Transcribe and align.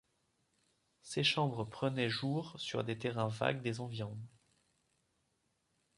Ces 1.03 1.23
chambres 1.23 1.63
prenaient 1.63 2.09
jour 2.09 2.55
sur 2.59 2.83
des 2.83 2.97
terrains 2.97 3.27
vagues 3.27 3.61
des 3.61 3.81
environs. 3.81 4.17